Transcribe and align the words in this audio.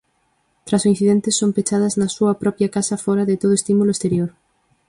Tras 0.65 0.83
o 0.85 0.91
incidente 0.93 1.29
son 1.39 1.53
pechadas 1.57 1.97
na 1.99 2.07
súa 2.15 2.33
propia 2.43 2.71
casa 2.75 3.01
fóra 3.05 3.27
de 3.29 3.39
todo 3.41 3.53
estímulo 3.59 3.93
exterior. 3.95 4.29